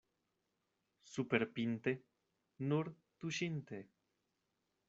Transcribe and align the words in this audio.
Superpinte— 1.15 1.93
nur 2.71 2.93
tuŝinte. 3.19 3.83